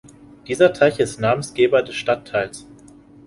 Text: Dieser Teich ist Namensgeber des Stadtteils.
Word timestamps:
Dieser 0.47 0.73
Teich 0.73 0.97
ist 0.99 1.19
Namensgeber 1.19 1.83
des 1.83 1.93
Stadtteils. 1.93 2.65